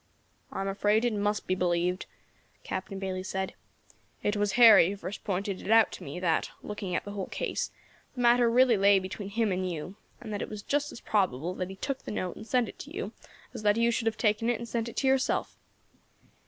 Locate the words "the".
7.05-7.11, 8.15-8.21, 11.99-12.09